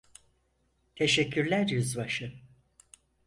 Teşekkürler 0.95 1.67
Yüzbaşı. 1.69 2.33